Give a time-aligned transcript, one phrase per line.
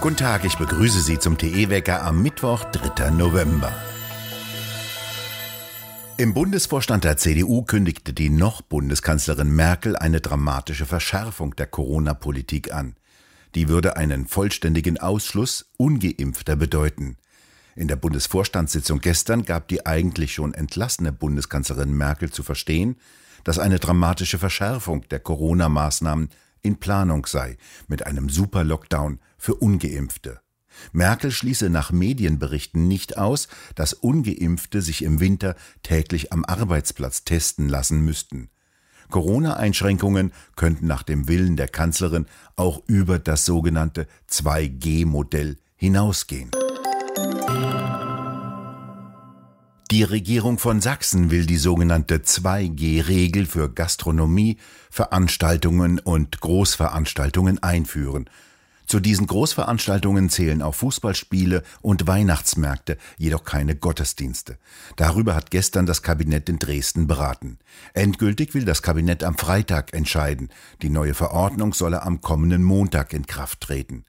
[0.00, 3.10] Guten Tag, ich begrüße Sie zum TE-Wecker am Mittwoch, 3.
[3.10, 3.72] November.
[6.16, 12.96] Im Bundesvorstand der CDU kündigte die noch Bundeskanzlerin Merkel eine dramatische Verschärfung der Corona-Politik an.
[13.54, 17.16] Die würde einen vollständigen Ausschluss ungeimpfter bedeuten.
[17.76, 22.96] In der Bundesvorstandssitzung gestern gab die eigentlich schon entlassene Bundeskanzlerin Merkel zu verstehen,
[23.44, 26.30] dass eine dramatische Verschärfung der Corona-Maßnahmen
[26.62, 27.56] in Planung sei,
[27.86, 30.40] mit einem Super-Lockdown für ungeimpfte.
[30.92, 37.68] Merkel schließe nach Medienberichten nicht aus, dass ungeimpfte sich im Winter täglich am Arbeitsplatz testen
[37.68, 38.50] lassen müssten.
[39.10, 42.26] Corona-Einschränkungen könnten nach dem Willen der Kanzlerin
[42.56, 46.50] auch über das sogenannte 2G-Modell hinausgehen.
[49.90, 54.58] Die Regierung von Sachsen will die sogenannte 2G-Regel für Gastronomie,
[54.90, 58.28] Veranstaltungen und Großveranstaltungen einführen.
[58.86, 64.58] Zu diesen Großveranstaltungen zählen auch Fußballspiele und Weihnachtsmärkte, jedoch keine Gottesdienste.
[64.96, 67.58] Darüber hat gestern das Kabinett in Dresden beraten.
[67.94, 70.50] Endgültig will das Kabinett am Freitag entscheiden.
[70.82, 74.04] Die neue Verordnung solle am kommenden Montag in Kraft treten.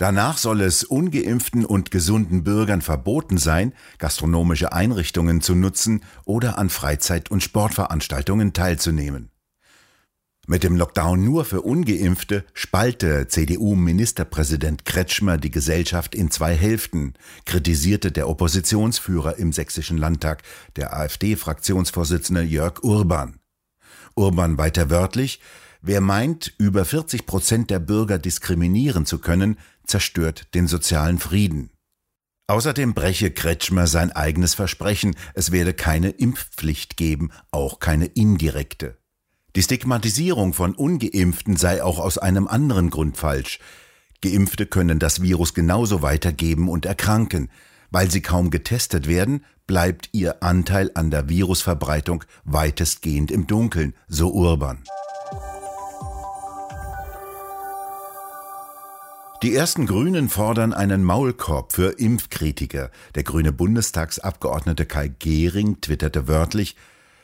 [0.00, 6.70] Danach soll es ungeimpften und gesunden Bürgern verboten sein, gastronomische Einrichtungen zu nutzen oder an
[6.70, 9.30] Freizeit- und Sportveranstaltungen teilzunehmen.
[10.46, 17.12] Mit dem Lockdown nur für ungeimpfte spalte CDU-Ministerpräsident Kretschmer die Gesellschaft in zwei Hälften,
[17.44, 20.44] kritisierte der Oppositionsführer im sächsischen Landtag,
[20.76, 23.38] der AfD-Fraktionsvorsitzende Jörg Urban.
[24.14, 25.40] Urban weiter wörtlich,
[25.82, 31.70] wer meint, über 40 Prozent der Bürger diskriminieren zu können, zerstört den sozialen Frieden.
[32.46, 38.96] Außerdem breche Kretschmer sein eigenes Versprechen, es werde keine Impfpflicht geben, auch keine indirekte.
[39.56, 43.58] Die Stigmatisierung von ungeimpften sei auch aus einem anderen Grund falsch.
[44.20, 47.50] Geimpfte können das Virus genauso weitergeben und erkranken.
[47.92, 54.32] Weil sie kaum getestet werden, bleibt ihr Anteil an der Virusverbreitung weitestgehend im Dunkeln, so
[54.32, 54.84] Urban.
[59.42, 62.90] Die ersten Grünen fordern einen Maulkorb für Impfkritiker.
[63.14, 66.76] Der grüne Bundestagsabgeordnete Kai Gehring twitterte wörtlich,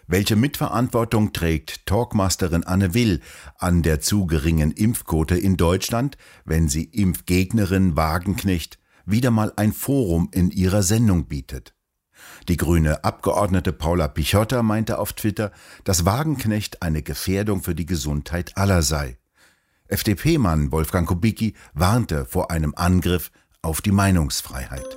[0.07, 3.21] welche Mitverantwortung trägt Talkmasterin Anne Will
[3.59, 6.17] an der zu geringen Impfquote in Deutschland,
[6.47, 11.75] wenn sie Impfgegnerin Wagenknecht wieder mal ein Forum in ihrer Sendung bietet?
[12.49, 15.53] Die grüne Abgeordnete Paula Pichotta meinte auf Twitter,
[15.85, 19.19] dass Wagenknecht eine Gefährdung für die Gesundheit aller sei.
[19.89, 23.31] FDP-Mann Wolfgang Kubicki warnte vor einem Angriff
[23.63, 24.97] auf die Meinungsfreiheit.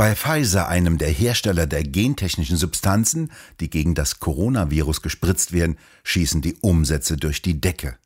[0.00, 6.40] Bei Pfizer, einem der Hersteller der gentechnischen Substanzen, die gegen das Coronavirus gespritzt werden, schießen
[6.40, 7.98] die Umsätze durch die Decke.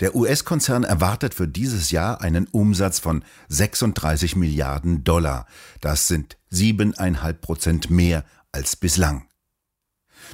[0.00, 5.46] Der US-Konzern erwartet für dieses Jahr einen Umsatz von 36 Milliarden Dollar.
[5.80, 9.27] Das sind siebeneinhalb Prozent mehr als bislang.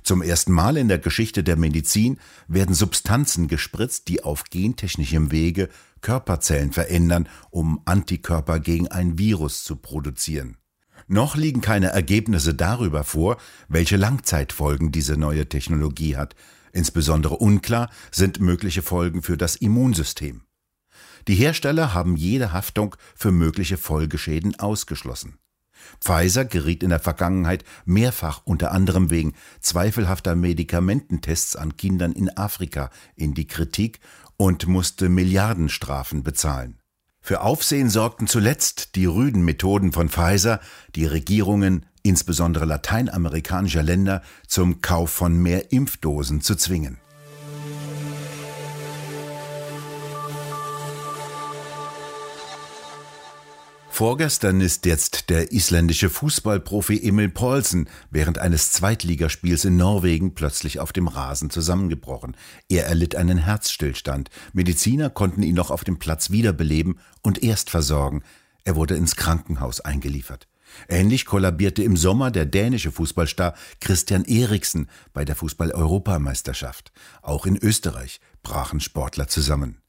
[0.03, 2.19] Zum ersten Mal in der Geschichte der Medizin
[2.49, 5.69] werden Substanzen gespritzt, die auf gentechnischem Wege
[6.01, 10.59] Körperzellen verändern, um Antikörper gegen ein Virus zu produzieren.
[11.07, 13.37] Noch liegen keine Ergebnisse darüber vor,
[13.69, 16.35] welche Langzeitfolgen diese neue Technologie hat.
[16.73, 20.43] Insbesondere unklar sind mögliche Folgen für das Immunsystem.
[21.29, 25.39] Die Hersteller haben jede Haftung für mögliche Folgeschäden ausgeschlossen.
[26.01, 32.91] Pfizer geriet in der Vergangenheit mehrfach unter anderem wegen zweifelhafter Medikamententests an Kindern in Afrika
[33.17, 34.01] in die Kritik
[34.37, 36.79] und musste Milliardenstrafen bezahlen.
[37.21, 40.61] Für Aufsehen sorgten zuletzt die rüden Methoden von Pfizer,
[40.95, 46.99] die Regierungen, insbesondere lateinamerikanischer Länder, zum Kauf von mehr Impfdosen zu zwingen.
[53.97, 60.93] Vorgestern ist jetzt der isländische Fußballprofi Emil Paulsen während eines Zweitligaspiels in Norwegen plötzlich auf
[60.93, 62.37] dem Rasen zusammengebrochen.
[62.69, 64.31] Er erlitt einen Herzstillstand.
[64.53, 68.25] Mediziner konnten ihn noch auf dem Platz wiederbeleben und erst versorgen.
[68.65, 70.49] Er wurde ins Krankenhaus eingeliefert.
[70.89, 76.91] Ähnlich kollabierte im Sommer der dänische Fußballstar Christian Eriksen bei der Fußball-Europameisterschaft.
[77.23, 79.84] Auch in Österreich brachen Sportler zusammen.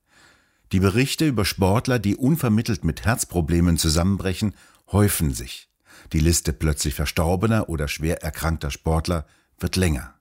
[0.71, 4.56] Die Berichte über Sportler, die unvermittelt mit Herzproblemen zusammenbrechen,
[4.91, 5.69] häufen sich.
[6.13, 9.25] Die Liste plötzlich verstorbener oder schwer erkrankter Sportler
[9.59, 10.15] wird länger.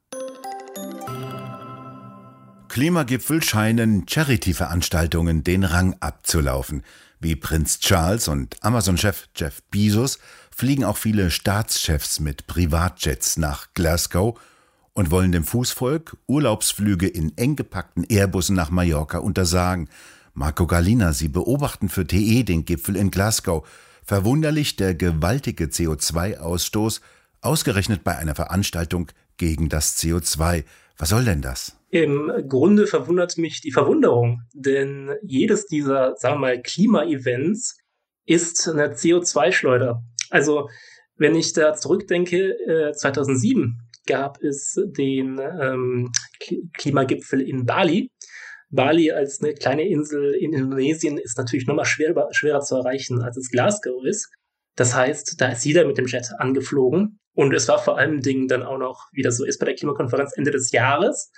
[2.69, 6.83] Klimagipfel scheinen Charity-Veranstaltungen den Rang abzulaufen.
[7.21, 10.19] Wie Prinz Charles und Amazon-Chef Jeff Bezos
[10.55, 14.39] fliegen auch viele Staatschefs mit Privatjets nach Glasgow,
[14.95, 19.89] und wollen dem Fußvolk Urlaubsflüge in eng gepackten Airbussen nach Mallorca untersagen.
[20.37, 23.67] Marco Galina, Sie beobachten für TE den Gipfel in Glasgow.
[24.05, 27.01] Verwunderlich der gewaltige CO2-Ausstoß,
[27.41, 30.65] ausgerechnet bei einer Veranstaltung gegen das CO2.
[30.99, 31.79] Was soll denn das?
[31.91, 37.79] Im Grunde verwundert mich die Verwunderung, denn jedes dieser, sagen wir mal, Klima-Events
[38.27, 40.03] ist eine CO2-Schleuder.
[40.31, 40.69] Also,
[41.17, 46.11] wenn ich da zurückdenke, äh, 2007 gab es den ähm,
[46.73, 48.11] Klimagipfel in Bali.
[48.75, 53.37] Bali als eine kleine Insel in Indonesien ist natürlich nochmal schwerer, schwerer zu erreichen, als
[53.37, 54.31] es Glasgow ist.
[54.77, 57.21] Das heißt, da ist jeder mit dem Jet angeflogen.
[57.37, 59.75] Und es war vor allem Dingen dann auch noch, wie das so ist bei der
[59.75, 61.31] Klimakonferenz, Ende des Jahres.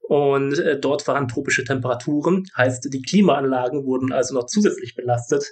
[0.00, 5.44] Und äh, dort waren tropische Temperaturen, heißt, die Klimaanlagen wurden also noch zusätzlich belastet.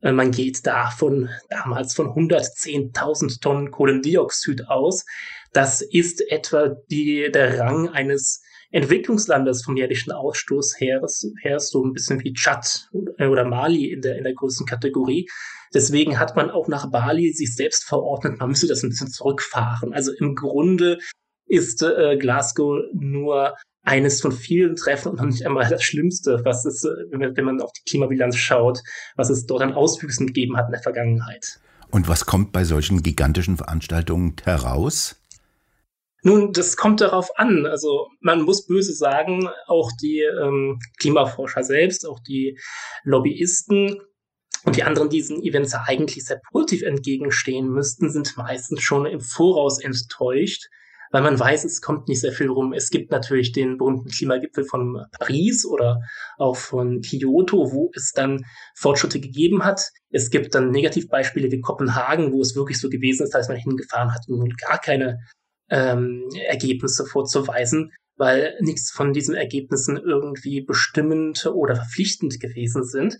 [0.00, 5.04] Äh, man geht da von damals von 110.000 Tonnen Kohlendioxid aus.
[5.52, 8.41] Das ist etwa die, der Rang eines
[8.72, 11.00] Entwicklungslandes vom jährlichen Ausstoß her,
[11.42, 15.28] her so ein bisschen wie Tschad oder Mali in der, in der größten Kategorie.
[15.74, 19.92] Deswegen hat man auch nach Bali sich selbst verordnet, man müsse das ein bisschen zurückfahren.
[19.92, 20.98] Also im Grunde
[21.46, 23.54] ist äh, Glasgow nur
[23.84, 27.72] eines von vielen Treffen und noch nicht einmal das Schlimmste, was es, wenn man auf
[27.72, 28.80] die Klimabilanz schaut,
[29.16, 31.60] was es dort an Auswüchsen gegeben hat in der Vergangenheit.
[31.90, 35.16] Und was kommt bei solchen gigantischen Veranstaltungen heraus?
[36.24, 37.66] Nun, das kommt darauf an.
[37.66, 42.58] Also man muss böse sagen, auch die ähm, Klimaforscher selbst, auch die
[43.02, 44.00] Lobbyisten
[44.64, 49.18] und die anderen, die diesen Events eigentlich sehr positiv entgegenstehen müssten, sind meistens schon im
[49.20, 50.68] Voraus enttäuscht,
[51.10, 52.72] weil man weiß, es kommt nicht sehr viel rum.
[52.72, 56.02] Es gibt natürlich den berühmten Klimagipfel von Paris oder
[56.38, 58.44] auch von Kyoto, wo es dann
[58.76, 59.90] Fortschritte gegeben hat.
[60.10, 64.14] Es gibt dann Negativbeispiele wie Kopenhagen, wo es wirklich so gewesen ist, als man hingefahren
[64.14, 65.18] hat und gar keine
[65.72, 73.16] ähm, Ergebnisse vorzuweisen, weil nichts von diesen Ergebnissen irgendwie bestimmend oder verpflichtend gewesen sind.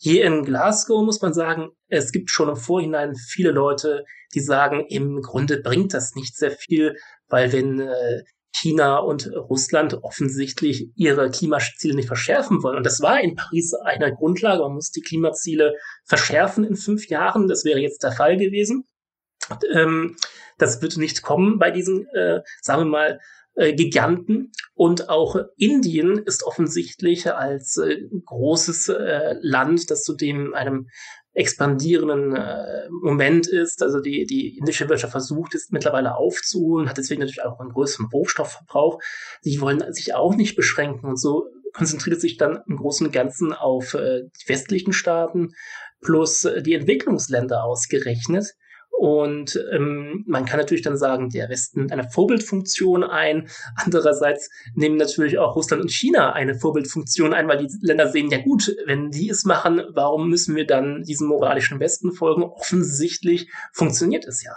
[0.00, 4.86] Hier in Glasgow muss man sagen, es gibt schon im Vorhinein viele Leute, die sagen,
[4.88, 6.94] im Grunde bringt das nicht sehr viel,
[7.26, 8.22] weil wenn äh,
[8.54, 12.76] China und Russland offensichtlich ihre Klimaziele nicht verschärfen wollen.
[12.76, 14.62] Und das war in Paris eine Grundlage.
[14.62, 15.74] Man muss die Klimaziele
[16.04, 17.48] verschärfen in fünf Jahren.
[17.48, 18.84] Das wäre jetzt der Fall gewesen.
[19.72, 20.16] Ähm,
[20.58, 23.20] das wird nicht kommen bei diesen, äh, sagen wir mal,
[23.54, 24.52] äh, Giganten.
[24.74, 30.88] Und auch Indien ist offensichtlich als äh, großes äh, Land, das zudem einem
[31.34, 33.82] expandierenden äh, Moment ist.
[33.82, 38.06] Also die, die indische Wirtschaft versucht es mittlerweile aufzuholen, hat deswegen natürlich auch einen größeren
[38.06, 39.00] Rohstoffverbrauch.
[39.42, 43.52] Sie wollen sich auch nicht beschränken und so konzentriert sich dann im Großen und Ganzen
[43.52, 45.50] auf äh, die westlichen Staaten
[46.00, 48.54] plus äh, die Entwicklungsländer ausgerechnet.
[48.98, 53.48] Und ähm, man kann natürlich dann sagen, der Westen nimmt eine Vorbildfunktion ein.
[53.76, 58.38] Andererseits nehmen natürlich auch Russland und China eine Vorbildfunktion ein, weil die Länder sehen, ja
[58.38, 62.42] gut, wenn die es machen, warum müssen wir dann diesem moralischen Westen folgen?
[62.42, 64.52] Offensichtlich funktioniert es ja.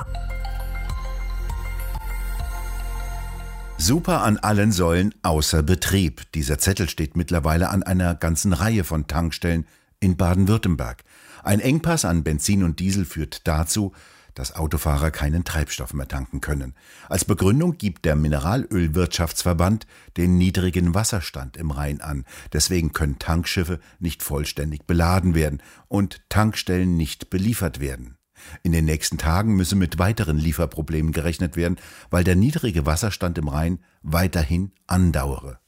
[3.77, 6.23] Super an allen Säulen außer Betrieb.
[6.33, 9.67] Dieser Zettel steht mittlerweile an einer ganzen Reihe von Tankstellen
[9.99, 11.03] in Baden-Württemberg.
[11.43, 13.91] Ein Engpass an Benzin und Diesel führt dazu,
[14.35, 16.75] dass Autofahrer keinen Treibstoff mehr tanken können.
[17.09, 19.87] Als Begründung gibt der Mineralölwirtschaftsverband
[20.17, 22.25] den niedrigen Wasserstand im Rhein an.
[22.53, 28.17] Deswegen können Tankschiffe nicht vollständig beladen werden und Tankstellen nicht beliefert werden.
[28.63, 31.77] In den nächsten Tagen müsse mit weiteren Lieferproblemen gerechnet werden,
[32.09, 35.59] weil der niedrige Wasserstand im Rhein weiterhin andauere.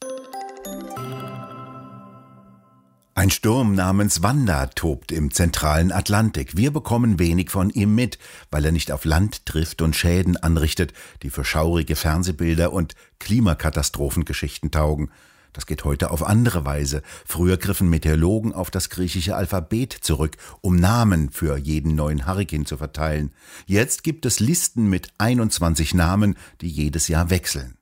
[3.24, 6.58] Ein Sturm namens Wanda tobt im zentralen Atlantik.
[6.58, 8.18] Wir bekommen wenig von ihm mit,
[8.50, 14.70] weil er nicht auf Land trifft und Schäden anrichtet, die für schaurige Fernsehbilder und Klimakatastrophengeschichten
[14.70, 15.10] taugen.
[15.54, 17.00] Das geht heute auf andere Weise.
[17.24, 22.76] Früher griffen Meteorologen auf das griechische Alphabet zurück, um Namen für jeden neuen Hurrikan zu
[22.76, 23.32] verteilen.
[23.64, 27.78] Jetzt gibt es Listen mit 21 Namen, die jedes Jahr wechseln.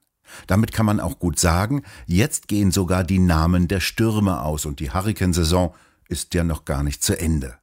[0.46, 4.80] Damit kann man auch gut sagen, jetzt gehen sogar die Namen der Stürme aus und
[4.80, 5.74] die Hurrikansaison
[6.08, 7.56] ist ja noch gar nicht zu Ende.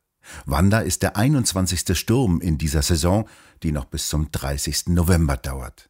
[0.45, 1.97] Wanda ist der 21.
[1.97, 3.27] Sturm in dieser Saison,
[3.63, 4.88] die noch bis zum 30.
[4.88, 5.89] November dauert.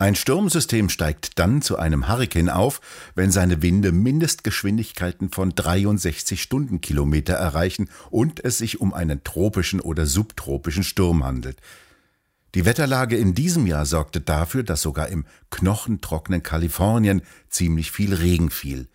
[0.00, 2.80] Ein Sturmsystem steigt dann zu einem Hurrikan auf,
[3.14, 10.04] wenn seine Winde Mindestgeschwindigkeiten von 63 Stundenkilometer erreichen und es sich um einen tropischen oder
[10.04, 11.58] subtropischen Sturm handelt.
[12.54, 18.50] Die Wetterlage in diesem Jahr sorgte dafür, dass sogar im knochentrockenen Kalifornien ziemlich viel Regen
[18.50, 18.88] fiel.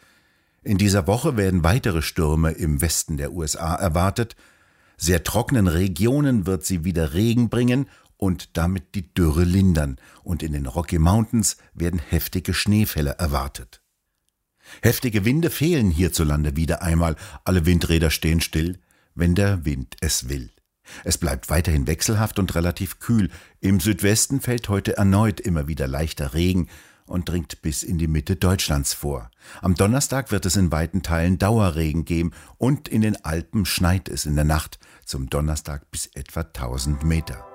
[0.64, 4.36] In dieser Woche werden weitere Stürme im Westen der USA erwartet.
[4.98, 10.52] Sehr trockenen Regionen wird sie wieder Regen bringen und damit die Dürre lindern, und in
[10.52, 13.82] den Rocky Mountains werden heftige Schneefälle erwartet.
[14.82, 18.80] Heftige Winde fehlen hierzulande wieder einmal, alle Windräder stehen still,
[19.16, 20.52] wenn der Wind es will.
[21.04, 23.30] Es bleibt weiterhin wechselhaft und relativ kühl.
[23.60, 26.68] Im Südwesten fällt heute erneut immer wieder leichter Regen
[27.10, 29.32] und dringt bis in die Mitte Deutschlands vor.
[29.62, 34.26] Am Donnerstag wird es in weiten Teilen Dauerregen geben und in den Alpen schneit es
[34.26, 37.46] in der Nacht zum Donnerstag bis etwa 1000 Meter.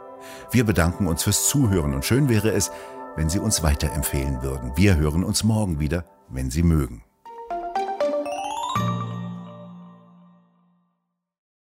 [0.51, 2.71] Wir bedanken uns fürs Zuhören und schön wäre es,
[3.17, 4.73] wenn Sie uns weiterempfehlen würden.
[4.77, 7.04] Wir hören uns morgen wieder, wenn Sie mögen.